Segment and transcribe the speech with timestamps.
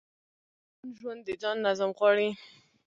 [0.03, 2.29] د پوهنتون ژوند د ځان نظم غواړي.